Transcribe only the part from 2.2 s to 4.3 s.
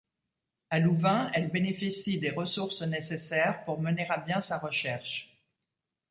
ressources nécessaires pour mener à